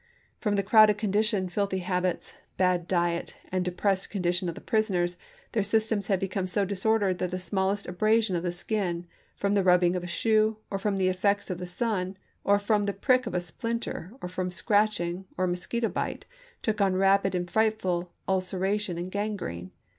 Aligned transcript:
From 0.39 0.55
the 0.55 0.63
crowded 0.63 0.97
condition, 0.97 1.47
filthy 1.47 1.77
habits, 1.77 2.33
bad 2.57 2.87
diet, 2.87 3.35
and 3.51 3.63
depressed 3.63 4.09
con 4.09 4.23
dition 4.23 4.47
of 4.49 4.55
the 4.55 4.59
prisoners, 4.59 5.15
their 5.51 5.61
systems 5.61 6.07
had 6.07 6.19
become 6.19 6.47
so 6.47 6.65
disordered 6.65 7.19
that 7.19 7.29
the 7.29 7.37
smallest 7.37 7.85
abrasion 7.85 8.35
of 8.35 8.41
the 8.41 8.51
skin, 8.51 9.05
from 9.35 9.53
the 9.53 9.61
rubbing 9.61 9.95
of 9.95 10.03
a 10.03 10.07
shoe, 10.07 10.57
or 10.71 10.79
from 10.79 10.97
the 10.97 11.07
effects 11.07 11.51
of 11.51 11.59
the 11.59 11.67
sun, 11.67 12.17
or 12.43 12.57
from 12.57 12.87
the 12.87 12.93
prick 12.93 13.27
of 13.27 13.35
a 13.35 13.39
splinter, 13.39 14.11
or 14.23 14.27
from 14.27 14.49
scratching, 14.49 15.25
or 15.37 15.45
a 15.45 15.47
mosquito 15.47 15.87
bite, 15.87 16.25
took 16.63 16.81
on 16.81 16.95
rapid 16.95 17.35
and 17.35 17.51
frightful 17.51 18.11
ulceration 18.27 18.97
and 18.97 19.11
gangrene. 19.11 19.69